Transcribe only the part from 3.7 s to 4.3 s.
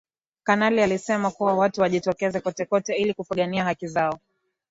zao